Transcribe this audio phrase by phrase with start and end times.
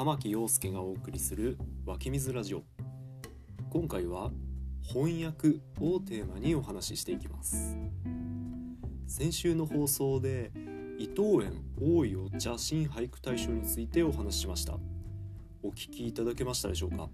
[0.00, 2.62] 玉木陽介がお送りする湧き水ラジオ。
[3.68, 4.30] 今回は
[4.82, 7.76] 翻訳をテーマにお話ししていきます。
[9.06, 10.52] 先週の放送で
[10.96, 14.78] 伊藤園大井お茶新俳句大賞についてお話ししました。
[15.62, 17.10] お聞きいただけましたでしょうか？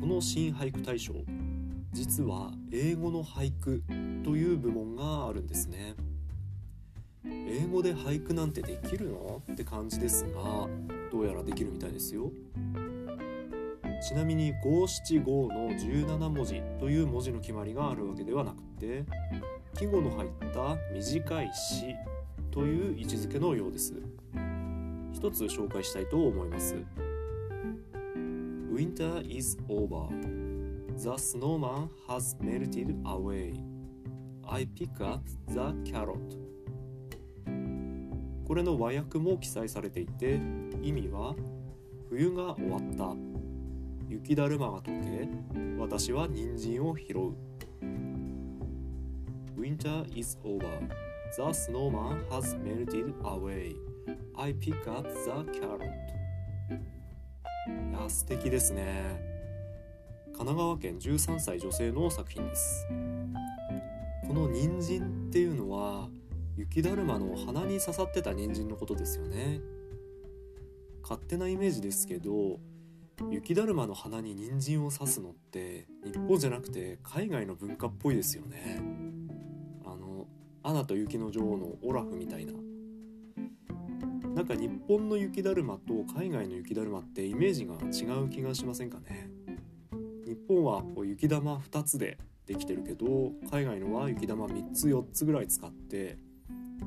[0.00, 1.12] この新俳句大賞
[1.92, 3.82] 実は英語の俳句
[4.22, 5.96] という部門があるんですね。
[7.24, 9.42] 英語で俳句なんてできるの？
[9.52, 10.68] って感じですが
[11.12, 12.32] どうやらできるみたいですよ。
[14.08, 19.04] ちなみに五七五の17文字という文字の決まりがあるわけではなくて
[19.76, 21.94] 季語の入った短い詩
[22.50, 23.94] という位置づけのようです。
[25.12, 26.74] 一つ紹介したいと思います。
[28.72, 30.08] Winter is over.
[30.96, 33.54] The snowman has melted away.
[34.48, 36.41] I pick up the carrot.
[38.52, 40.38] これの和訳も記載されていて
[40.82, 41.34] 意味は
[42.10, 43.16] 冬が終わった。
[44.10, 45.26] 雪だるまが溶け
[45.80, 47.32] 私は人参を拾う。
[49.58, 50.66] Winter is over.
[51.34, 53.74] The snowman has melted away.
[54.36, 55.90] I pick up the carrot.
[57.90, 59.18] いや素敵ですね。
[60.36, 62.86] 神奈川県13歳女性の作品です。
[64.28, 66.10] この人参っていうのは
[66.56, 69.60] 雪だるまの鼻に刺さってた人参のことですよね。
[71.02, 72.60] 勝手なイメージですけど
[73.30, 78.82] 雪だるまの鼻に人参を刺すのって日本じゃなくて海外の文化っぽいですよね。
[79.84, 80.26] あの
[80.62, 82.52] 「アナと雪の女王」のオラフみたいな。
[84.34, 89.30] なんか日本の雪だるまと海外の雪だるまってイメージが違う気がしませんかね。
[90.24, 96.18] 日本はこう雪玉2つでできてるけど海外のは雪玉3つ4つぐらい使って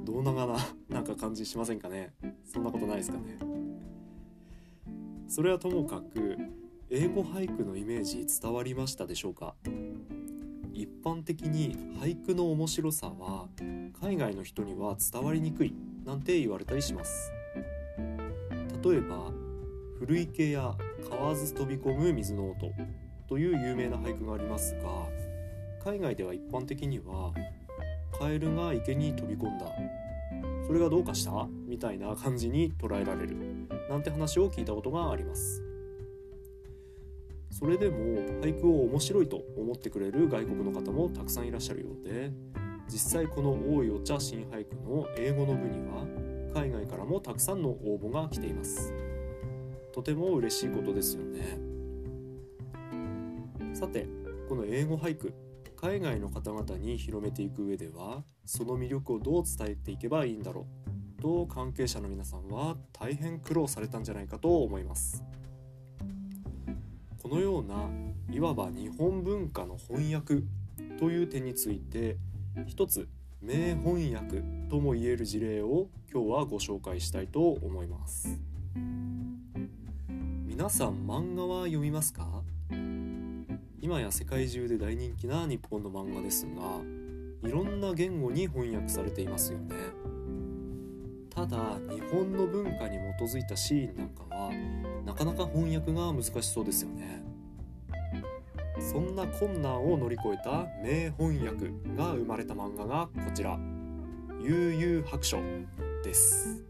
[0.06, 0.58] 胴長な
[0.90, 2.14] なんか感じしませんかね？
[2.46, 3.38] そんなことないですかね？
[5.28, 6.38] それはともかく
[6.90, 9.56] 英語俳句のイメージ伝わりましたでしょうか？
[10.74, 13.48] 一般的に俳句の面白さは
[14.02, 15.74] 海外の人には伝わりにくい
[16.06, 17.32] なんて言われたりします。
[18.84, 19.32] 例えば
[19.98, 20.76] 「古池や
[21.10, 22.72] 買わず飛び込む水の音」
[23.28, 25.08] という有名な俳句がありますが
[25.84, 27.34] 海外では一般的には
[28.18, 29.66] カエルが池に飛び込んだ。
[30.66, 31.48] それがどうかした？
[31.68, 33.36] みたいな感じに捉えられる。
[33.90, 35.62] なんて話を聞いたことがあります。
[37.52, 37.98] それでも
[38.42, 42.32] 俳句を面白いと思ってくれる外国の方もたくさんいらっしゃるようで
[42.90, 46.06] 実際この「大いお茶新俳句」の英語の部には
[46.54, 48.94] 海外からもたくさんの応募が来ています。
[49.94, 51.58] とても嬉しいことですよね。
[53.74, 54.06] さて
[54.50, 55.32] この英語俳句。
[55.86, 60.66] 海外の方々に広めていく上ではその魅力をどう伝えていけばいいんだろ
[61.20, 65.24] うと関係者の皆さんは大変苦労されたんじゃないかと思います。
[67.22, 67.88] このような
[68.32, 70.42] いわば日本文化の翻訳
[70.98, 72.18] という点について
[72.66, 73.08] 一つ
[73.40, 74.42] 名翻訳
[74.72, 78.40] とも言える事例を今日はご紹介したいと思います。
[80.48, 82.35] 皆さん漫画は読みますか？
[83.86, 86.82] 今や世界中で大人気な日本の漫画ですが
[87.48, 89.76] いろんな言語に翻訳されていますよね。
[91.30, 94.52] ただ日本の文化に基づいたシーンなんかは
[95.06, 97.24] なかなか翻訳が難しそうですよね。
[98.80, 103.60] そんな困難を乗り越えた名翻訳が生まれた漫画がこちら
[104.42, 105.38] 「悠々白書」
[106.04, 106.66] です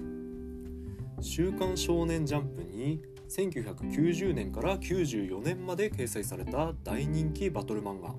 [1.22, 3.00] 「週刊少年ジャンプ」に
[3.36, 8.14] 1990年から94年まで掲載された大人気バトル漫画。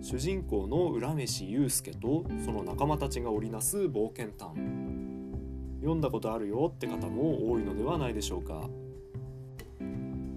[0.00, 4.48] 主人公の浦飯祐介とその仲間たちが織りなす冒険譚。
[5.80, 8.66] 読んだことあるよって方も多いのではないでしょうか。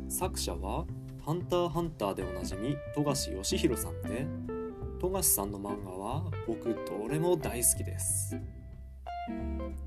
[0.09, 0.85] 作者は
[1.23, 4.27] 「ハンターハンター」でおなじみ富樫義弘さんで
[4.99, 8.37] 富樫さんの漫画は僕どれも大好きです。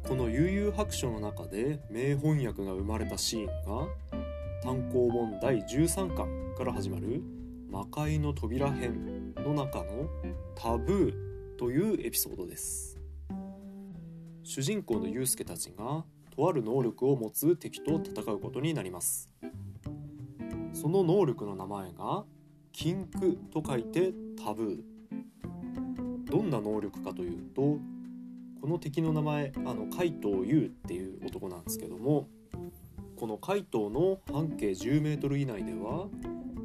[0.02, 3.86] この悠々白書の中で名翻訳が生まれたシーンが
[4.62, 7.22] 単行本第13巻から始まる
[7.70, 10.08] 「魔界の扉編」の中の
[10.56, 11.14] 「タブー」
[11.56, 12.98] というエピソードです。
[14.42, 19.30] 主人公のユウスケたちがとある能力を持つ敵と戦うことになります。
[20.72, 22.24] その能力の名前が
[22.72, 24.12] 禁句と書いて
[24.42, 24.82] タブー。
[26.24, 27.78] どんな能力かというと
[28.60, 32.28] この敵の名前あの海藤優っていう男なんですけども
[33.16, 36.08] この海藤の半径 10m 以内では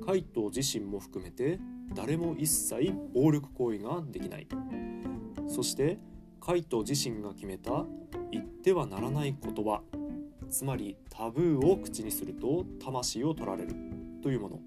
[0.05, 1.59] 海藤自身も含めて
[1.93, 4.47] 誰も一切暴力行為ができない。
[5.47, 5.99] そして
[6.39, 7.85] 海藤自身が決めた
[8.31, 9.81] 言ってはならない言葉
[10.49, 13.75] つまりタブーを口にすると魂を取られる
[14.21, 14.59] というもの。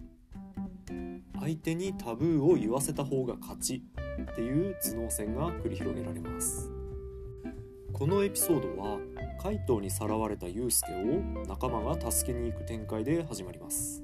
[1.38, 3.82] 相手にタブーを言わせた方が勝ち
[4.22, 6.75] っていう頭脳戦が繰り広げられます。
[7.98, 8.98] このエピソードは
[9.42, 14.02] 怪盗にさらわれたユウスケを仲間が助けに行く展開で始まります。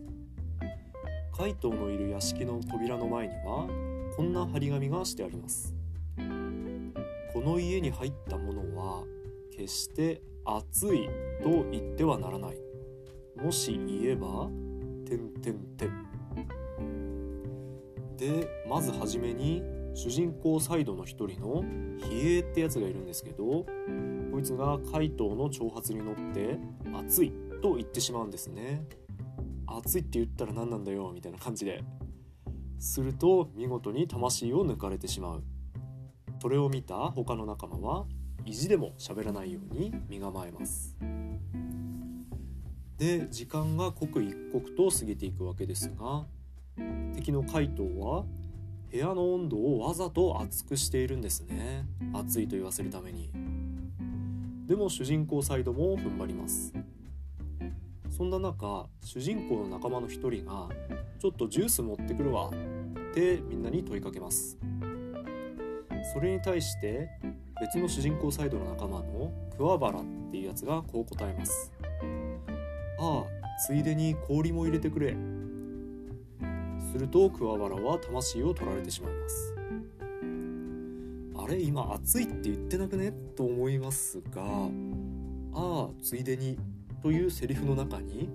[1.36, 3.68] 怪盗のいる屋敷の扉の前には
[4.16, 5.74] こんな張り紙がしてあります。
[7.34, 9.04] この家に入った者は
[9.54, 11.06] 決して熱い
[11.42, 12.56] と言ってはならない。
[13.36, 14.48] もし言えば
[15.06, 16.08] てんてんてん。
[18.16, 19.62] でまずはじめに
[19.94, 21.62] 主人公サイドの一人の
[21.98, 22.06] 比
[22.40, 23.66] 叡ってやつがいるんですけどこ
[24.38, 26.58] いつが怪盗の挑発に乗って
[26.94, 28.84] 熱いと言ってしまうんですね。
[29.66, 31.84] 熱いって言ったら何なんだよみたいな感じで。
[32.78, 35.44] すると見事に魂を抜かれてしまう。
[36.40, 38.06] それを見た他の仲間は
[38.44, 40.96] 意地でも喋らないように身構えます。
[42.98, 46.24] で時間が刻一刻と過ぎていくわけですが
[47.14, 48.24] 敵の怪盗は
[48.92, 51.86] 部屋の温度をわざと熱くしているんですね。
[52.12, 53.30] 熱いと言わせるために。
[54.66, 56.74] でも主人公サイドも踏ん張ります。
[58.10, 60.68] そんな中主人公の仲間の一人が
[61.18, 64.58] 「ちょっとジュース持ってくるわ」ってみんなに問いかけます。
[66.12, 67.08] それに対して
[67.62, 71.72] 別の主人公サイドの仲間の桑原っていうやつがこう答えます
[72.98, 73.24] ああ
[73.64, 75.16] ついでに氷も入れてくれ。
[76.92, 79.54] すると桑原は魂を取られてしまいます。
[81.34, 83.12] あれ今暑いって言ってなくね？
[83.34, 84.42] と思いますが
[85.54, 86.58] ああついでに
[87.02, 88.28] というセリフの中に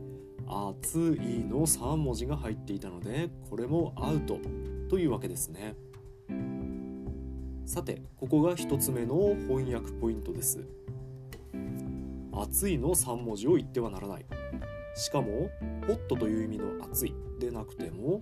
[0.48, 4.40] 熱いの3文字が入っていたのでこれもアウト
[4.90, 5.76] というわけですね。
[7.66, 10.66] さてここが1つ目の翻訳ポイントです。
[12.34, 14.26] 熱いの3文字を言ってはならない。
[14.96, 15.52] しかも
[15.86, 18.22] ホットという意味の熱いでなくても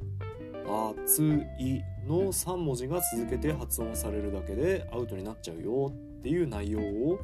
[0.68, 1.24] 熱
[1.60, 7.20] いの3文字が続けて発音されるだけでアウトになっちゃうよっていう内容を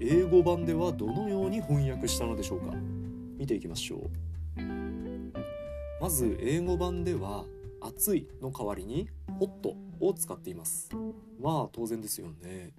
[0.00, 2.74] 英語版ではどのように翻訳したのでしょうか。
[3.36, 4.10] 見ていきましょう。
[6.00, 7.44] まず英語版では
[7.80, 9.08] 熱いの代わりに
[9.38, 10.90] ホットを使っています。
[11.40, 12.72] まあ当然ですよね。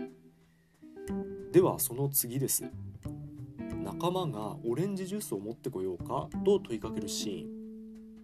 [1.52, 2.64] ではその次です。
[3.84, 7.60] 仲間がオレンジジュースを持ってこようかと問いかけるシーン。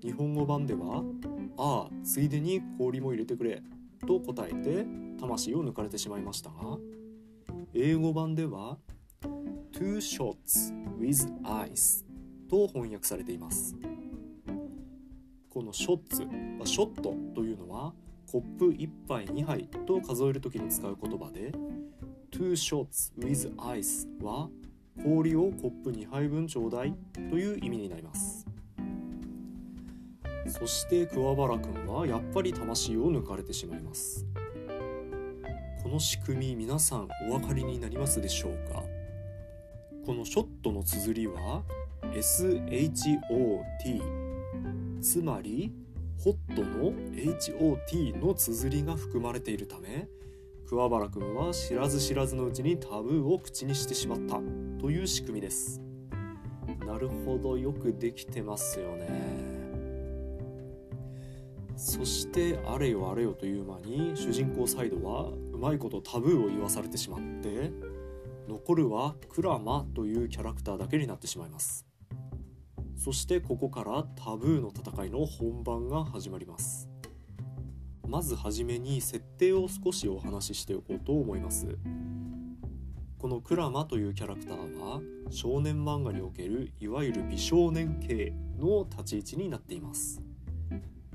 [0.01, 1.03] 日本語版では
[1.57, 3.61] 「ああついでに氷も入れてくれ」
[4.05, 4.85] と答えて
[5.19, 6.77] 魂を抜かれてしまいましたが
[7.73, 8.77] 英語版では
[9.73, 12.05] 「two shots with ice」
[12.49, 13.75] と翻訳されています。
[15.55, 16.23] このショッツ
[16.59, 17.93] はショットというのは
[18.29, 21.53] コップ1杯2杯と数える時に使う言葉で
[22.29, 24.49] two shots with ice は
[25.01, 28.34] 氷をコップ2杯分ちょうだいという意味になります。
[30.47, 34.25] そして桑原くんはやっぱり魂を抜かれてしまいます。
[35.83, 38.83] この仕組み皆さんお分かりになりますでしょうか？
[40.05, 41.63] このショットの綴りは
[42.13, 43.19] SHOT
[45.01, 45.73] つまり
[46.19, 50.07] ホットの HOT の綴りが含まれているため
[50.67, 54.39] 桑原くんは知らず知らずのうちにタブーを口にしてしまった
[54.79, 55.81] という仕組みです。
[56.85, 59.54] なるほどよくできてますよね。
[61.77, 67.71] そしてあれよあれよという間に主人公サイドはうまいことタブーを言わされてしまって
[68.47, 71.85] 残るはクラマというキャラクターだけになってしまいます。
[72.95, 76.89] そしてここからタブーの戦いの本番が始まります。
[78.07, 81.77] まずはじめに設定を少しお話ししておこうと思います。
[83.17, 85.01] このクラマというキャラクターは
[85.31, 90.24] 少年漫画におけるいわゆる美少年系の立ち位置になっています。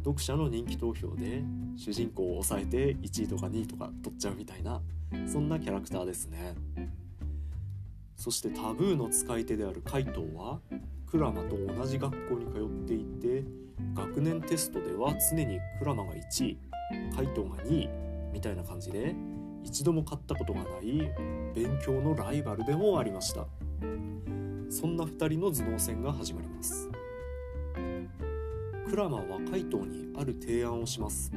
[0.00, 1.42] 読者の人気投票で
[1.76, 4.80] 主人公を抑えて1位とか2位とか取っちゃうみたいな
[5.26, 6.54] そんなキャラクターですね。
[8.16, 10.60] そしてタブーの使い手であるカイトは
[11.06, 13.44] クラマと同じ学校に通っていて
[13.94, 16.58] 学年テストでは常にクラマが1位
[17.16, 17.88] カイトが2位
[18.32, 19.14] みたいな感じで
[19.64, 21.10] 一度も勝ったことがない
[21.54, 23.46] 勉強のライバルでもありました。
[24.70, 26.89] そんな2人の頭脳戦が始まります。
[28.90, 31.30] クラマはカイトにある提案をします。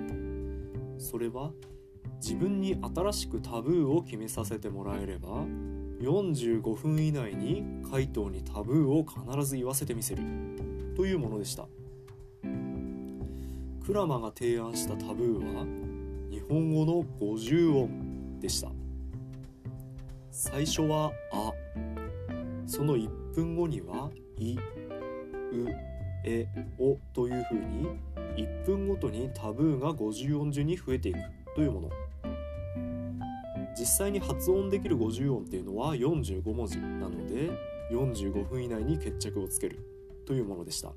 [0.98, 1.52] それは
[2.20, 5.46] 自分に新しくタブーを決めさせてもらえれば
[6.02, 10.24] 45分以内にカイトにタブーを必ず言わせてみせる。
[10.96, 11.68] というものでした。
[13.86, 15.66] クラマが提案したタブーは
[16.32, 18.72] 日本語の50音でした。
[20.32, 21.54] 最初は「あ」
[22.66, 24.58] その1分後には「い」
[25.54, 25.68] 「う」
[26.24, 26.48] 「え」
[26.80, 27.88] 「お」というふうに
[28.36, 31.20] 1分ごとにタブーが50音順に増えていく
[31.56, 31.90] というもの。
[33.78, 37.52] 実際に発音できる50音っていうのは45文字なので
[37.92, 39.80] 45分以内に決着をつける
[40.26, 40.94] というものでした。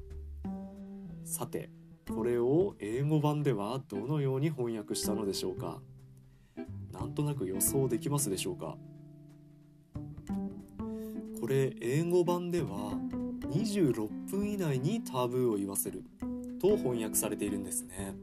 [1.24, 1.70] さて
[2.08, 5.80] これを英語版ではどのように翻訳したのでしょうか。
[6.92, 8.76] なんとなく予想できますでしょうか。
[11.40, 12.98] これ英語版では
[13.56, 16.04] 26分以内にタブーを言わせる。
[16.60, 18.14] と翻訳されているんですね。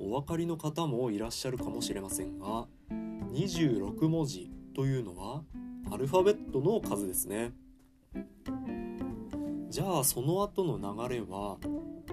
[0.00, 2.66] お分かりの方もいらっしゃるかもしれませんが
[3.32, 5.42] 26文字というのは
[5.90, 7.52] アルファベットの数ですね。
[9.70, 11.56] じゃあその後の流れは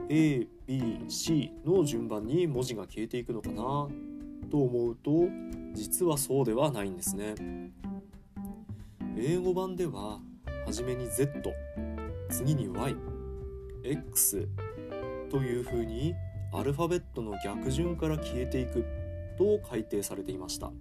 [0.08, 3.88] ABC の順番に文字が消えていくのかな？
[4.50, 5.28] と思うと
[5.74, 7.36] 実はそうではないんですね。
[9.18, 10.22] 英語版では
[10.66, 11.54] 初めに Z
[12.30, 12.70] 次に
[13.84, 14.48] YX
[15.30, 16.14] というふうに
[16.54, 18.86] アルファベットの逆順から消えていく
[19.38, 20.72] と改定されていました。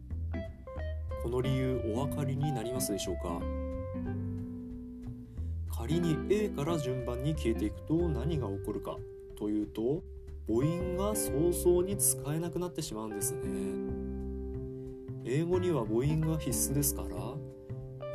[1.22, 3.40] この理由お分かりになりますでしょうか？
[5.76, 8.96] 仮に A から順番に消えていくと何が起こるか
[9.38, 10.02] というと
[10.46, 13.40] 母音が早々に使えなくなってしまうんですね。
[15.24, 17.08] 英語には母音が必須ですから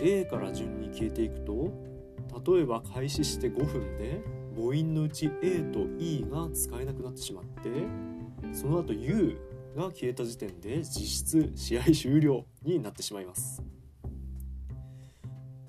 [0.03, 1.71] A から順に消えていくと
[2.45, 4.21] 例えば開始して5分で
[4.55, 7.69] 母音のうち A と E が使えなくなってしまって
[8.53, 9.37] その後 U
[9.75, 13.63] が消えた時点で実質試合終了になってしまいます。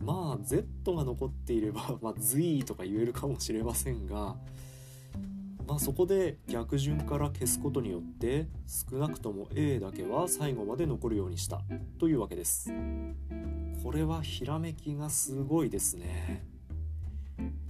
[0.00, 4.36] まあ Z が残っていれば、 まあ、Z とか言えるかもしれませんが
[5.66, 11.62] まあ、そこで逆順から消すことによって少なくとも A だけは最後まで残るようにした
[11.98, 12.70] というわけです。
[13.84, 16.42] これはひらめきがすごいですね。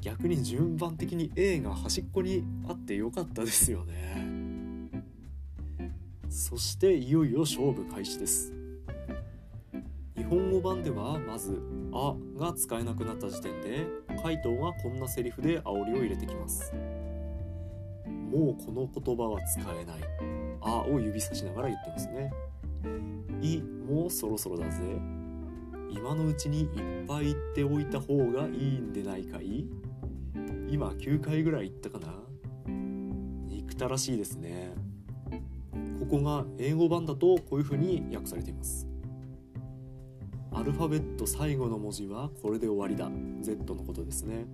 [0.00, 4.92] 逆に順番的に A が端っこにあってよかったですよね。
[6.28, 8.54] そしていよいよ勝負開始です。
[10.16, 11.61] 日本語版ではまず
[11.92, 13.85] 「あ」が使えなくなった時点で
[14.23, 16.73] 回答がこんなセリフで煽りを入れてきます。
[18.30, 20.00] もうこの言葉は使えない
[20.62, 22.33] 「あ」を指さしながら言ってますね
[23.42, 25.24] 「い」もそろそろだぜ。
[25.96, 26.68] 今のうちにいっ
[27.06, 29.64] ぱい言っておいた方がいいんでないかい？
[30.68, 32.12] 今9回ぐらい言ったかな？
[33.46, 34.74] 憎たらしいですね。
[36.00, 38.88] ここが英語版だとこういう風に訳されています。
[40.52, 43.08] アルファベット最後の文字はこれで終わりだ。
[43.40, 44.46] Z のことですね。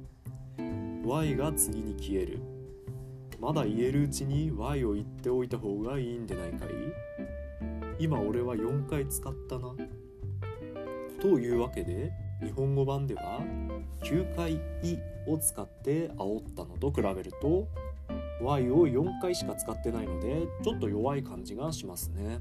[1.02, 2.42] Y が次に消える。
[3.40, 6.68] まだ言えるうちに Y を言っておいた方がいいんでないかい？
[7.99, 9.75] 今俺は4回使ったな。
[11.21, 12.12] というわけで
[12.43, 13.41] 日本語版では
[14.03, 14.99] 9回「い」
[15.29, 17.69] を使って煽ったのと比べると
[18.43, 22.41] Y を4回しか使ってないのでちょっと弱い感じがしますね。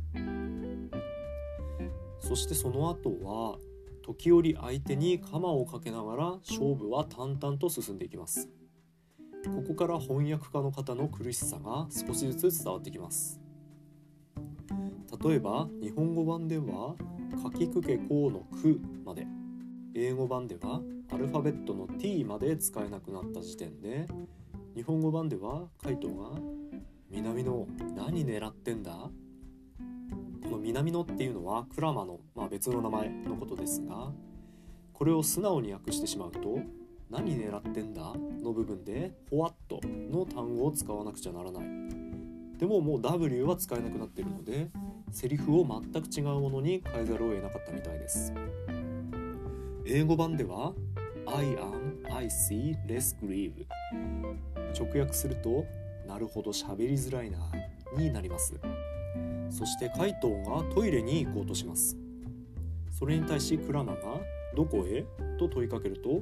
[2.20, 3.58] そしてその後は
[4.02, 8.50] 時折相手に鎌をかけながら勝負は淡々と進んでいきます。
[9.46, 13.42] ここから翻訳家の方の苦しさが少しずつ伝わってきます。
[15.22, 16.96] 例えば日本語版では
[17.42, 19.28] 「かきくけこう」の「く」まで。
[19.96, 20.82] 英語版では
[21.12, 24.08] アルファベットの T まで使えなくなった時点で
[24.76, 26.40] 日本語版ではカイトが
[27.10, 29.10] 「南の何狙ってんだ?」
[30.44, 34.14] この南のっていうのはクラマの、まあ、別の名前のことですが
[34.94, 36.60] これを素直に訳してしまうと
[37.10, 38.14] 何狙ってんだ？
[38.44, 41.64] の部分でほわっとの単語を使わなくちゃならない。
[42.60, 44.70] でももう W は使えなくなっているので
[45.12, 48.34] セリフを全く違うものに変えざるを得なかったみたいです。
[49.86, 50.74] 英語版では
[51.26, 53.66] I am, I see, less grieve
[54.74, 55.66] 直訳すると
[56.08, 57.38] なるほど喋りづらいな
[57.98, 58.60] になります。
[59.50, 61.98] そしてカイトがトイレに行こうとします。
[62.92, 64.20] それに対しクラマが
[64.56, 65.06] どこへ？
[65.38, 66.22] と問いかけると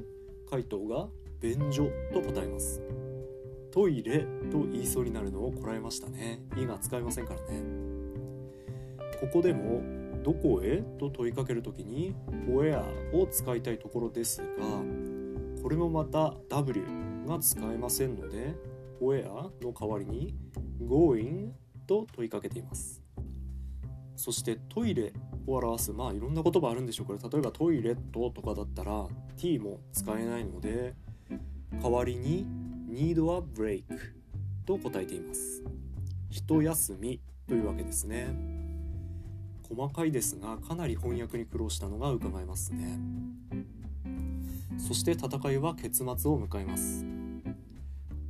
[0.50, 1.08] 回答が
[1.40, 2.80] 便所と答えます。
[3.70, 7.87] トイレと言いそうになるのをこらえましたね「い」が使えませんからね。
[9.20, 9.82] ここでも
[10.22, 12.14] 「どこへ?」と問いかける時に
[12.48, 12.82] 「where」
[13.16, 14.46] を使いたいところですが
[15.62, 16.82] これもまた「W」
[17.26, 18.54] が使えませんので
[19.00, 19.24] 「where」
[19.62, 20.34] の代わりに
[20.80, 21.50] 「going」
[21.86, 23.02] と問いかけています。
[24.18, 25.12] そしてトイレ
[25.46, 29.06] を表すまあいろんな言葉あるんでしょうこれ例えばトイレットとかだったら
[29.36, 30.96] t も使えないので
[31.80, 32.44] 代わりに
[32.90, 33.84] need a break
[34.66, 35.62] と答えています
[36.30, 38.57] 一休みというわけですね。
[39.68, 42.98] 細かいですがかなり翻訳に苦労したのが伺えますね。
[44.78, 47.04] そして戦いは結末を迎えます。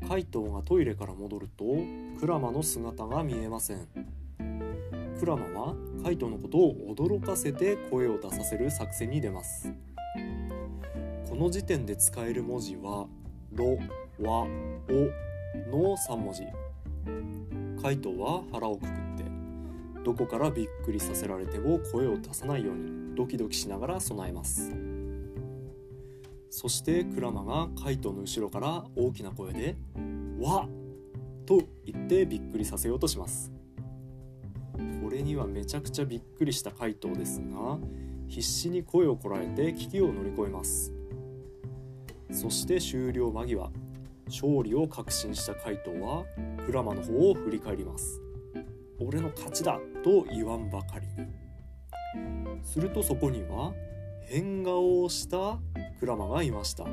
[0.08, 1.64] カイトウがトイレから戻ると
[2.18, 3.86] クラマの姿が見えません。
[5.20, 9.72] クラマはカイトのことを驚かせて声を出させる作戦に出ます。
[11.28, 13.06] この時点で使える文字は
[13.52, 13.78] 「ロ」
[14.20, 14.42] 「ワ」
[14.88, 14.92] 「オ」
[15.70, 16.42] の3文字。
[17.82, 19.07] カイトは腹をくくって
[20.04, 24.72] どこからびっくりさせられても声を出さないようにドキドキしながら備えます。
[26.50, 29.76] そしてクラマがカイトの後ろから大きな声で
[30.40, 30.68] 「わっ!」
[31.44, 33.52] と言ってびっくりさせようとします。
[35.02, 37.78] これにはめちゃくちゃびっくりしたカイトですが
[38.28, 40.92] 必死に声をこらえて危機を乗り越えます。
[42.30, 43.70] そして終了間際
[44.26, 46.24] 勝利を確信したカイトは
[46.66, 48.20] クラマの方を振り返ります。
[49.00, 49.80] 俺の勝ちだ。
[50.08, 51.28] と言わんばかりに。
[52.64, 53.74] するとそこには
[54.22, 55.58] 変顔をした
[56.00, 56.86] クラマがいました。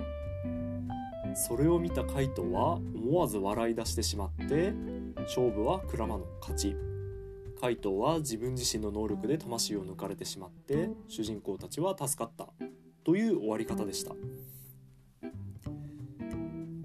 [1.33, 4.73] それを見たカイトは思わず笑い出してしまって
[5.19, 6.75] 勝負はクラマの勝ち。
[7.61, 12.49] カイトは自分自身の能力で魂を抜かれてしまって主人公たちは助かった。
[13.05, 14.13] という終わり方でした。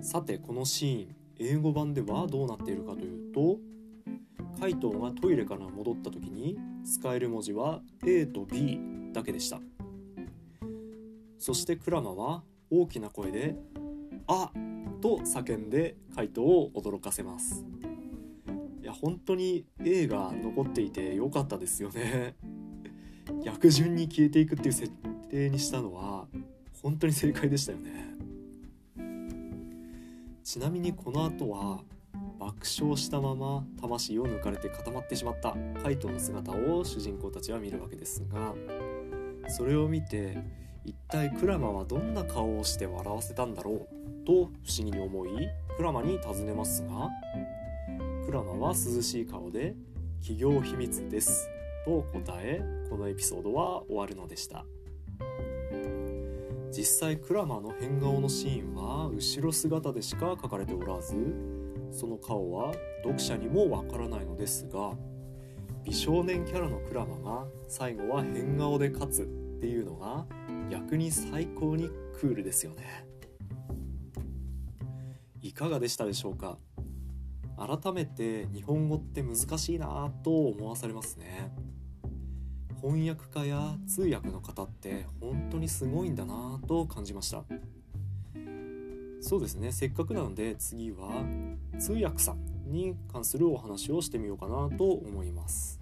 [0.00, 3.58] さてこのシーン英語版ではどうなっているかというと
[4.60, 8.78] カイトがトイレから戻った時に使える文字は A と B
[9.12, 9.58] だけでした。
[11.38, 13.56] そしてクラマは大きな声で
[14.28, 14.52] 「あ
[15.00, 17.64] と叫んでカイトを驚かせます。
[18.82, 22.34] いや本当に A が残っていて良かったですよね。
[23.42, 24.92] 逆順に消えていくっていう設
[25.30, 26.28] 定にしたのは
[26.82, 28.14] 本当に正解でしたよね。
[30.44, 31.82] ちなみにこの後は
[32.50, 35.54] 爆笑したまま魂を抜かれて固まってしまった。
[35.82, 38.54] カイトの姿を主人公たちは見るわけですが
[39.48, 40.36] それを見て
[40.84, 47.08] 一体クラマはどんな顔をして笑わせたんだろうと不思議に思いクラマに尋ねますが
[48.26, 49.76] クラマは涼しい顔で
[50.20, 51.48] 「企業秘密です」
[51.86, 52.60] と答え
[52.90, 54.64] このエピソードは終わるのでした。
[56.72, 61.14] 実際クラマの変顔のシーンは後ろ姿でしか描かれておらず
[61.90, 62.72] その顔は
[63.02, 64.92] 読者にもわからないのですが
[65.84, 69.26] 美少年キャラのクラマが最後は変顔で勝つっ
[69.60, 70.26] ていうのが
[70.70, 73.06] 逆に最高にクールですよね。
[75.42, 76.58] いかがでしたでしょうか？
[77.56, 81.50] 改めて日本語って難しいなと思わされますね。
[82.82, 87.44] 翻訳家や通訳の方って本当にすごいんだなと感じました。
[89.20, 89.72] そうですね。
[89.72, 91.24] せっかくなので次は
[91.80, 95.80] 通訳さんに関するお話をしてみようかなと思います。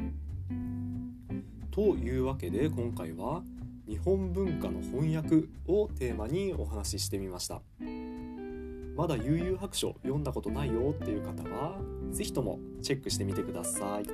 [1.72, 3.42] というわけで今回は
[3.86, 7.62] 日本文化の翻訳をテーマにお話ししてみました。
[8.96, 11.78] まだ悠々白書読んだことないよっていう方は
[12.12, 14.04] 是非ともチェックしてみてください。